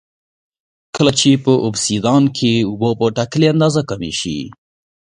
[0.95, 4.39] کله چې په اوبسیدیان کې اوبه په ټاکلې اندازه کمې شي